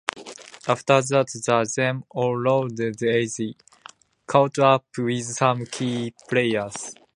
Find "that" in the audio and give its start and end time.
0.99-1.27